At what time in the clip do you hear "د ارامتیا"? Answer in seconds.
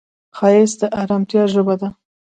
0.81-1.43